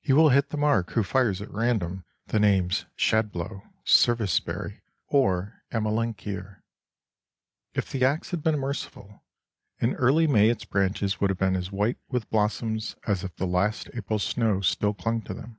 [0.00, 5.62] He will hit the mark who fires at random the names "shadblow," "service berry," or
[5.70, 6.56] "amelanchier."
[7.72, 9.22] If the axe had been merciful,
[9.78, 13.46] in early May its branches would have been as white with blossoms as if the
[13.46, 15.58] last April snow still clung to them.